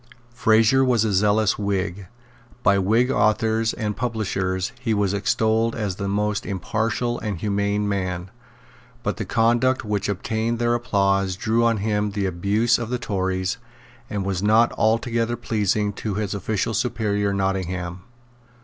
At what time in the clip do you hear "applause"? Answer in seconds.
10.73-11.35